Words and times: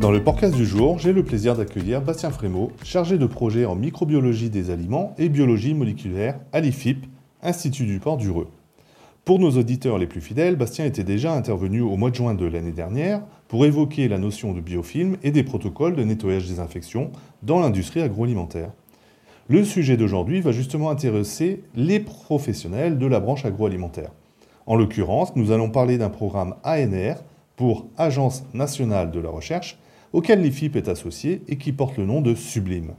Dans 0.00 0.12
le 0.12 0.22
podcast 0.22 0.54
du 0.54 0.64
jour, 0.64 1.00
j'ai 1.00 1.12
le 1.12 1.24
plaisir 1.24 1.56
d'accueillir 1.56 2.00
Bastien 2.00 2.30
Frémaux, 2.30 2.70
chargé 2.84 3.18
de 3.18 3.26
projet 3.26 3.64
en 3.64 3.74
microbiologie 3.74 4.48
des 4.48 4.70
aliments 4.70 5.12
et 5.18 5.28
biologie 5.28 5.74
moléculaire 5.74 6.38
à 6.52 6.60
l'IFIP, 6.60 7.04
Institut 7.42 7.84
du 7.84 7.98
Port 7.98 8.16
du 8.16 8.30
Reux. 8.30 8.46
Pour 9.24 9.40
nos 9.40 9.50
auditeurs 9.50 9.98
les 9.98 10.06
plus 10.06 10.20
fidèles, 10.20 10.54
Bastien 10.54 10.84
était 10.84 11.02
déjà 11.02 11.32
intervenu 11.32 11.80
au 11.80 11.96
mois 11.96 12.10
de 12.10 12.14
juin 12.14 12.34
de 12.34 12.46
l'année 12.46 12.70
dernière 12.70 13.22
pour 13.48 13.66
évoquer 13.66 14.06
la 14.06 14.18
notion 14.18 14.52
de 14.52 14.60
biofilm 14.60 15.16
et 15.24 15.32
des 15.32 15.42
protocoles 15.42 15.96
de 15.96 16.04
nettoyage 16.04 16.46
des 16.46 16.60
infections 16.60 17.10
dans 17.42 17.58
l'industrie 17.58 18.00
agroalimentaire. 18.00 18.70
Le 19.48 19.64
sujet 19.64 19.96
d'aujourd'hui 19.96 20.40
va 20.40 20.52
justement 20.52 20.90
intéresser 20.90 21.64
les 21.74 21.98
professionnels 21.98 22.98
de 22.98 23.06
la 23.06 23.18
branche 23.18 23.44
agroalimentaire. 23.44 24.12
En 24.66 24.76
l'occurrence, 24.76 25.34
nous 25.34 25.50
allons 25.50 25.70
parler 25.70 25.98
d'un 25.98 26.08
programme 26.08 26.54
ANR 26.62 27.16
pour 27.56 27.88
Agence 27.96 28.44
nationale 28.54 29.10
de 29.10 29.18
la 29.18 29.30
recherche, 29.30 29.76
auquel 30.12 30.42
l'IFIP 30.42 30.76
est 30.76 30.88
associé 30.88 31.42
et 31.48 31.56
qui 31.56 31.72
porte 31.72 31.96
le 31.96 32.06
nom 32.06 32.20
de 32.20 32.34
Sublime. 32.34 32.94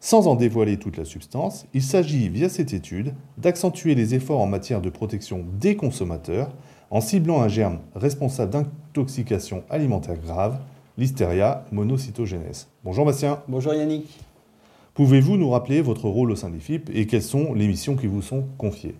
Sans 0.00 0.26
en 0.26 0.34
dévoiler 0.34 0.76
toute 0.76 0.98
la 0.98 1.06
substance, 1.06 1.66
il 1.72 1.82
s'agit, 1.82 2.28
via 2.28 2.48
cette 2.48 2.74
étude, 2.74 3.14
d'accentuer 3.38 3.94
les 3.94 4.14
efforts 4.14 4.40
en 4.40 4.46
matière 4.46 4.82
de 4.82 4.90
protection 4.90 5.46
des 5.58 5.76
consommateurs 5.76 6.50
en 6.90 7.00
ciblant 7.00 7.40
un 7.40 7.48
germe 7.48 7.78
responsable 7.94 8.52
d'intoxication 8.52 9.64
alimentaire 9.70 10.18
grave, 10.18 10.58
l'Listeria 10.98 11.64
monocytogenes. 11.72 12.66
Bonjour 12.84 13.06
Bastien. 13.06 13.40
Bonjour 13.48 13.74
Yannick. 13.74 14.06
Pouvez-vous 14.92 15.36
nous 15.36 15.50
rappeler 15.50 15.80
votre 15.80 16.08
rôle 16.08 16.30
au 16.30 16.36
sein 16.36 16.50
de 16.50 16.54
l'IFIP 16.54 16.90
et 16.94 17.06
quelles 17.06 17.22
sont 17.22 17.54
les 17.54 17.66
missions 17.66 17.96
qui 17.96 18.06
vous 18.06 18.22
sont 18.22 18.44
confiées? 18.58 18.94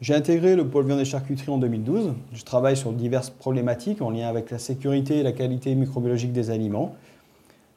J'ai 0.00 0.14
intégré 0.14 0.56
le 0.56 0.66
pôle 0.66 0.86
viande 0.86 1.00
et 1.00 1.04
charcuterie 1.04 1.50
en 1.50 1.58
2012. 1.58 2.14
Je 2.32 2.42
travaille 2.44 2.74
sur 2.74 2.90
diverses 2.92 3.28
problématiques 3.28 4.00
en 4.00 4.08
lien 4.08 4.28
avec 4.28 4.50
la 4.50 4.58
sécurité 4.58 5.18
et 5.18 5.22
la 5.22 5.32
qualité 5.32 5.74
microbiologique 5.74 6.32
des 6.32 6.48
aliments. 6.50 6.94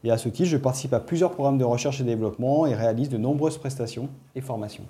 Et 0.06 0.11
à 0.11 0.17
ce 0.17 0.30
titre, 0.30 0.47
je 0.47 0.56
participe 0.56 0.94
à 0.94 1.02
plusieurs 1.02 1.31
programmes 1.31 1.58
de 1.58 1.66
recherche 1.66 2.00
et 2.00 2.06
développement 2.06 2.66
et 2.66 2.75
réalise 2.75 3.09
de 3.09 3.17
nombreuses 3.17 3.58
prestations 3.58 4.08
et 4.36 4.42
formations. 4.42 4.86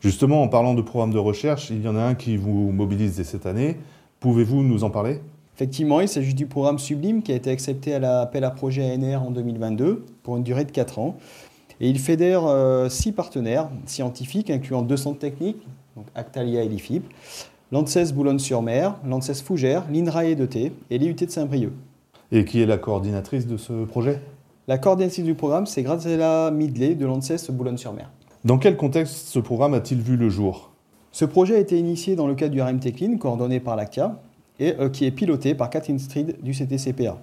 Justement, 0.00 0.42
en 0.42 0.48
parlant 0.48 0.74
de 0.74 0.82
programmes 0.82 1.12
de 1.12 1.18
recherche, 1.18 1.70
il 1.70 1.82
y 1.82 1.88
en 1.88 1.96
a 1.96 2.02
un 2.02 2.14
qui 2.14 2.36
vous 2.36 2.70
mobilise 2.70 3.16
dès 3.16 3.24
cette 3.24 3.46
année. 3.46 3.78
Pouvez-vous 4.20 4.62
nous 4.62 4.84
en 4.84 4.90
parler? 4.90 5.22
Effectivement, 5.54 6.00
il 6.00 6.08
s'agit 6.08 6.34
du 6.34 6.46
programme 6.46 6.78
Sublime 6.78 7.22
qui 7.22 7.32
a 7.32 7.34
été 7.34 7.48
accepté 7.48 7.94
à 7.94 7.98
l'appel 7.98 8.44
à 8.44 8.50
projet 8.50 8.92
ANR 8.92 9.22
en 9.22 9.30
2022 9.30 10.04
pour 10.22 10.36
une 10.36 10.42
durée 10.42 10.64
de 10.64 10.70
4 10.70 10.98
ans. 10.98 11.16
Et 11.80 11.88
il 11.88 11.98
fédère 11.98 12.42
6 12.88 13.08
euh, 13.08 13.12
partenaires 13.12 13.68
scientifiques, 13.86 14.50
incluant 14.50 14.82
deux 14.82 14.96
centres 14.96 15.18
techniques, 15.18 15.62
donc 15.96 16.06
Actalia 16.14 16.62
et 16.62 16.68
l'IFIP, 16.68 17.04
l'ANSES 17.72 18.12
Boulogne-sur-Mer, 18.12 18.96
l'ANSES 19.06 19.42
Fougères, 19.42 19.84
l'INRAE 19.90 20.26
et 20.26 20.72
et 20.90 20.98
l'IUT 20.98 21.14
de 21.14 21.30
Saint-Brieuc. 21.30 21.72
Et 22.32 22.44
qui 22.44 22.60
est 22.60 22.66
la 22.66 22.78
coordinatrice 22.78 23.46
de 23.46 23.56
ce 23.56 23.84
projet? 23.84 24.20
La 24.66 24.78
coordinatrice 24.78 25.24
du 25.24 25.34
programme, 25.34 25.66
c'est 25.66 25.82
Graziella 25.82 26.50
Midley 26.50 26.94
de 26.94 27.06
l'ANSES 27.06 27.50
Boulogne-sur-Mer. 27.50 28.10
Dans 28.44 28.58
quel 28.58 28.76
contexte 28.76 29.28
ce 29.28 29.38
programme 29.38 29.74
a-t-il 29.74 30.00
vu 30.00 30.16
le 30.16 30.28
jour? 30.28 30.70
Ce 31.12 31.24
projet 31.24 31.56
a 31.56 31.58
été 31.58 31.78
initié 31.78 32.16
dans 32.16 32.26
le 32.26 32.34
cadre 32.34 32.52
du 32.52 32.60
RMT 32.60 32.92
Clean, 32.96 33.16
coordonné 33.18 33.60
par 33.60 33.76
l'ACTA, 33.76 34.20
et 34.58 34.74
euh, 34.78 34.88
qui 34.88 35.04
est 35.04 35.10
piloté 35.10 35.54
par 35.54 35.70
Catherine 35.70 35.98
Street 35.98 36.26
du 36.42 36.52
CTCPA. 36.52 37.18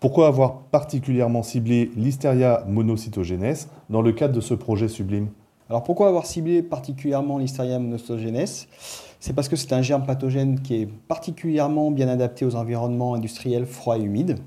Pourquoi 0.00 0.28
avoir 0.28 0.62
particulièrement 0.62 1.42
ciblé 1.42 1.90
l'Hysteria 1.94 2.64
monocytogenes 2.66 3.54
dans 3.90 4.00
le 4.00 4.12
cadre 4.12 4.34
de 4.34 4.40
ce 4.40 4.54
projet 4.54 4.88
sublime? 4.88 5.28
Alors 5.68 5.84
pourquoi 5.84 6.08
avoir 6.08 6.24
ciblé 6.24 6.62
particulièrement 6.62 7.36
l'Hysteria 7.36 7.78
monocytogenes 7.78 8.46
C'est 9.20 9.34
parce 9.34 9.50
que 9.50 9.56
c'est 9.56 9.74
un 9.74 9.82
germe 9.82 10.06
pathogène 10.06 10.62
qui 10.62 10.76
est 10.76 10.86
particulièrement 10.86 11.90
bien 11.90 12.08
adapté 12.08 12.46
aux 12.46 12.56
environnements 12.56 13.12
industriels 13.12 13.66
froids 13.66 13.98
et 13.98 14.02
humides. 14.02 14.38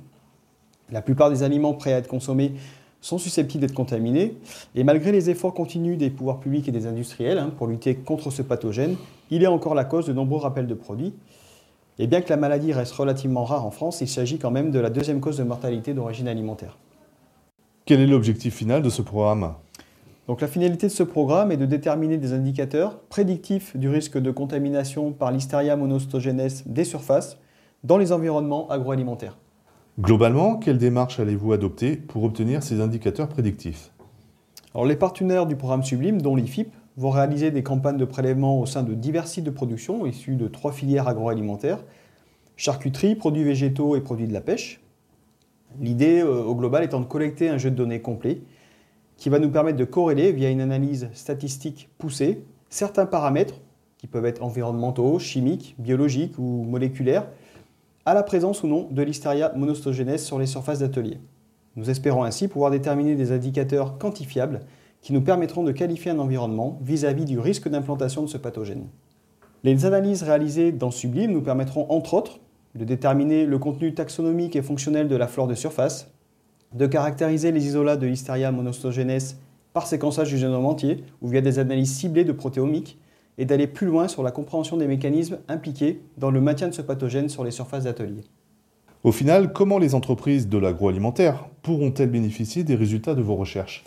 La 0.91 1.03
plupart 1.03 1.29
des 1.29 1.43
aliments 1.43 1.75
prêts 1.75 1.93
à 1.93 1.99
être 1.99 2.07
consommés 2.07 2.53
sont 2.99 3.19
susceptibles 3.19 3.61
d'être 3.61 3.75
contaminés. 3.75 4.37
Et 4.73 4.83
malgré 4.83 5.11
les 5.11 5.29
efforts 5.29 5.53
continus 5.53 5.99
des 5.99 6.09
pouvoirs 6.09 6.39
publics 6.39 6.67
et 6.67 6.71
des 6.71 6.87
industriels 6.87 7.37
hein, 7.37 7.51
pour 7.55 7.67
lutter 7.67 7.93
contre 7.93 8.31
ce 8.31 8.41
pathogène, 8.41 8.95
il 9.29 9.43
est 9.43 9.47
encore 9.47 9.75
la 9.75 9.85
cause 9.85 10.07
de 10.07 10.13
nombreux 10.13 10.39
rappels 10.39 10.65
de 10.65 10.73
produits. 10.73 11.13
Et 11.99 12.07
bien 12.07 12.21
que 12.21 12.29
la 12.29 12.37
maladie 12.37 12.73
reste 12.73 12.93
relativement 12.93 13.43
rare 13.43 13.65
en 13.65 13.71
France, 13.71 14.01
il 14.01 14.07
s'agit 14.07 14.39
quand 14.39 14.49
même 14.49 14.71
de 14.71 14.79
la 14.79 14.89
deuxième 14.89 15.19
cause 15.19 15.37
de 15.37 15.43
mortalité 15.43 15.93
d'origine 15.93 16.27
alimentaire. 16.27 16.77
Quel 17.85 17.99
est 17.99 18.07
l'objectif 18.07 18.55
final 18.55 18.81
de 18.81 18.89
ce 18.89 19.01
programme? 19.01 19.53
Donc 20.27 20.41
la 20.41 20.47
finalité 20.47 20.87
de 20.87 20.91
ce 20.91 21.03
programme 21.03 21.51
est 21.51 21.57
de 21.57 21.65
déterminer 21.65 22.17
des 22.17 22.33
indicateurs 22.33 22.97
prédictifs 22.97 23.75
du 23.75 23.89
risque 23.89 24.17
de 24.17 24.31
contamination 24.31 25.11
par 25.11 25.31
l'Hysteria 25.31 25.75
monocytogenes 25.75 26.49
des 26.65 26.83
surfaces 26.85 27.37
dans 27.83 27.97
les 27.97 28.11
environnements 28.11 28.69
agroalimentaires. 28.69 29.37
Globalement, 29.99 30.55
quelle 30.55 30.79
démarche 30.79 31.19
allez-vous 31.19 31.53
adopter 31.53 31.97
pour 31.97 32.23
obtenir 32.23 32.63
ces 32.63 32.81
indicateurs 32.81 33.27
prédictifs? 33.27 33.91
Alors, 34.73 34.87
Les 34.87 34.95
partenaires 34.95 35.45
du 35.45 35.55
programme 35.55 35.83
Sublime, 35.83 36.21
dont 36.21 36.35
l'IFIP, 36.35 36.73
vont 36.97 37.09
réaliser 37.09 37.51
des 37.51 37.63
campagnes 37.63 37.97
de 37.97 38.05
prélèvement 38.05 38.59
au 38.59 38.65
sein 38.65 38.83
de 38.83 38.93
divers 38.93 39.27
sites 39.27 39.43
de 39.43 39.49
production 39.49 40.05
issus 40.05 40.35
de 40.35 40.47
trois 40.47 40.71
filières 40.71 41.07
agroalimentaires 41.07 41.83
charcuterie, 42.55 43.15
produits 43.15 43.43
végétaux 43.43 43.95
et 43.95 44.01
produits 44.01 44.27
de 44.27 44.33
la 44.33 44.41
pêche. 44.41 44.81
L'idée 45.79 46.21
euh, 46.21 46.43
au 46.43 46.55
global 46.55 46.83
étant 46.83 46.99
de 46.99 47.05
collecter 47.05 47.49
un 47.49 47.57
jeu 47.57 47.71
de 47.71 47.75
données 47.75 48.01
complet 48.01 48.41
qui 49.17 49.29
va 49.29 49.39
nous 49.39 49.49
permettre 49.49 49.77
de 49.77 49.85
corréler 49.85 50.31
via 50.31 50.49
une 50.49 50.61
analyse 50.61 51.09
statistique 51.13 51.89
poussée 51.97 52.43
certains 52.69 53.05
paramètres 53.05 53.61
qui 53.97 54.07
peuvent 54.07 54.25
être 54.25 54.43
environnementaux, 54.43 55.17
chimiques, 55.19 55.75
biologiques 55.79 56.37
ou 56.37 56.63
moléculaires 56.63 57.27
à 58.05 58.13
la 58.13 58.23
présence 58.23 58.63
ou 58.63 58.67
non 58.67 58.87
de 58.91 59.01
l'Hysteria 59.01 59.53
monocytogenes 59.55 60.17
sur 60.17 60.39
les 60.39 60.45
surfaces 60.45 60.79
d'atelier. 60.79 61.19
Nous 61.75 61.89
espérons 61.89 62.23
ainsi 62.23 62.47
pouvoir 62.47 62.69
déterminer 62.69 63.15
des 63.15 63.31
indicateurs 63.31 63.97
quantifiables 63.97 64.61
qui 65.03 65.13
nous 65.13 65.21
permettront 65.21 65.63
de 65.63 65.71
qualifier 65.71 66.11
un 66.11 66.19
environnement 66.19 66.79
vis-à-vis 66.81 67.25
du 67.25 67.37
risque 67.37 67.69
d'implantation 67.69 68.23
de 68.23 68.27
ce 68.27 68.37
pathogène. 68.37 68.87
Les 69.63 69.85
analyses 69.85 70.23
réalisées 70.23 70.71
dans 70.71 70.89
Sublime 70.89 71.31
nous 71.31 71.41
permettront 71.41 71.85
entre 71.89 72.15
autres 72.15 72.39
de 72.73 72.85
déterminer 72.85 73.45
le 73.45 73.59
contenu 73.59 73.93
taxonomique 73.93 74.55
et 74.55 74.61
fonctionnel 74.61 75.07
de 75.07 75.15
la 75.15 75.27
flore 75.27 75.47
de 75.47 75.53
surface, 75.53 76.09
de 76.73 76.87
caractériser 76.87 77.51
les 77.51 77.67
isolats 77.67 77.97
de 77.97 78.07
Hysteria 78.07 78.51
monocytogenes 78.51 79.35
par 79.73 79.85
séquençage 79.85 80.29
du 80.29 80.37
génome 80.37 80.65
entier 80.65 81.03
ou 81.21 81.27
via 81.27 81.41
des 81.41 81.59
analyses 81.59 81.93
ciblées 81.93 82.23
de 82.23 82.31
protéomiques, 82.31 82.97
et 83.37 83.45
d'aller 83.45 83.67
plus 83.67 83.87
loin 83.87 84.07
sur 84.07 84.23
la 84.23 84.31
compréhension 84.31 84.77
des 84.77 84.87
mécanismes 84.87 85.39
impliqués 85.47 86.01
dans 86.17 86.31
le 86.31 86.41
maintien 86.41 86.67
de 86.67 86.73
ce 86.73 86.81
pathogène 86.81 87.29
sur 87.29 87.43
les 87.43 87.51
surfaces 87.51 87.85
d'atelier. 87.85 88.23
Au 89.03 89.11
final, 89.11 89.51
comment 89.51 89.79
les 89.79 89.95
entreprises 89.95 90.47
de 90.47 90.57
l'agroalimentaire 90.57 91.47
pourront-elles 91.61 92.11
bénéficier 92.11 92.63
des 92.63 92.75
résultats 92.75 93.15
de 93.15 93.21
vos 93.21 93.35
recherches? 93.35 93.83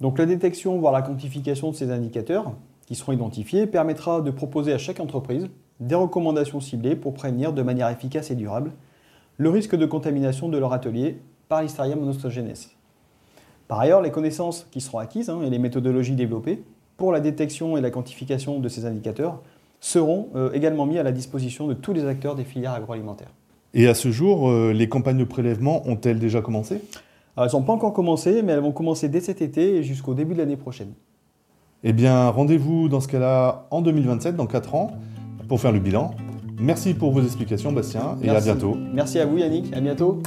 Donc 0.00 0.18
la 0.18 0.26
détection, 0.26 0.78
voire 0.78 0.92
la 0.92 1.02
quantification 1.02 1.70
de 1.70 1.76
ces 1.76 1.90
indicateurs 1.90 2.52
qui 2.86 2.94
seront 2.94 3.12
identifiés 3.12 3.66
permettra 3.66 4.20
de 4.20 4.30
proposer 4.30 4.72
à 4.72 4.78
chaque 4.78 5.00
entreprise 5.00 5.48
des 5.80 5.94
recommandations 5.94 6.60
ciblées 6.60 6.96
pour 6.96 7.14
prévenir 7.14 7.52
de 7.52 7.62
manière 7.62 7.88
efficace 7.88 8.30
et 8.30 8.34
durable 8.34 8.72
le 9.36 9.50
risque 9.50 9.76
de 9.76 9.86
contamination 9.86 10.48
de 10.48 10.58
leur 10.58 10.72
atelier 10.72 11.18
par 11.48 11.62
l'Hysteria 11.62 11.96
monocytogenes. 11.96 12.54
Par 13.68 13.78
ailleurs, 13.80 14.02
les 14.02 14.10
connaissances 14.10 14.66
qui 14.70 14.80
seront 14.80 14.98
acquises 14.98 15.30
hein, 15.30 15.40
et 15.42 15.50
les 15.50 15.58
méthodologies 15.58 16.14
développées 16.14 16.62
pour 16.96 17.12
la 17.12 17.20
détection 17.20 17.76
et 17.76 17.80
la 17.80 17.90
quantification 17.90 18.58
de 18.58 18.68
ces 18.68 18.86
indicateurs 18.86 19.40
seront 19.80 20.28
euh, 20.34 20.50
également 20.52 20.86
mis 20.86 20.98
à 20.98 21.02
la 21.02 21.12
disposition 21.12 21.68
de 21.68 21.74
tous 21.74 21.92
les 21.92 22.04
acteurs 22.06 22.34
des 22.34 22.44
filières 22.44 22.72
agroalimentaires. 22.72 23.30
Et 23.74 23.86
à 23.86 23.94
ce 23.94 24.10
jour, 24.10 24.50
euh, 24.50 24.72
les 24.72 24.88
campagnes 24.88 25.18
de 25.18 25.24
prélèvement 25.24 25.86
ont-elles 25.86 26.18
déjà 26.18 26.40
commencé? 26.40 26.80
Elles 27.44 27.50
n'ont 27.52 27.62
pas 27.62 27.72
encore 27.72 27.92
commencé, 27.92 28.42
mais 28.42 28.52
elles 28.52 28.60
vont 28.60 28.72
commencer 28.72 29.08
dès 29.08 29.20
cet 29.20 29.42
été 29.42 29.76
et 29.76 29.82
jusqu'au 29.82 30.14
début 30.14 30.34
de 30.34 30.38
l'année 30.38 30.56
prochaine. 30.56 30.92
Eh 31.84 31.92
bien, 31.92 32.28
rendez-vous 32.28 32.88
dans 32.88 33.00
ce 33.00 33.08
cas-là 33.08 33.66
en 33.70 33.82
2027, 33.82 34.36
dans 34.36 34.46
4 34.46 34.74
ans, 34.74 34.90
pour 35.48 35.60
faire 35.60 35.72
le 35.72 35.78
bilan. 35.78 36.10
Merci 36.60 36.94
pour 36.94 37.12
vos 37.12 37.22
explications, 37.22 37.72
Bastien, 37.72 38.16
et 38.22 38.28
à 38.28 38.40
bientôt. 38.40 38.76
Merci 38.92 39.20
à 39.20 39.26
vous, 39.26 39.38
Yannick. 39.38 39.72
À 39.72 39.80
bientôt. 39.80 40.20